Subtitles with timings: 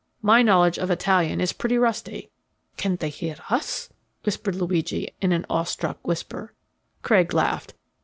[0.23, 2.31] My knowledge of Italian is pretty rusty."
[2.75, 3.89] "Can they hear us?"
[4.23, 6.55] whispered Luigi in an awestruck whisper.
[7.03, 7.75] Craig laughed.